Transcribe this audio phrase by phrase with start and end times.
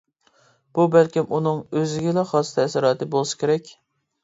[0.77, 3.73] بۇ بەلكىم ئۇنىڭ ئۆزىگىلا خاس تەسىراتى بولسا كېرەك.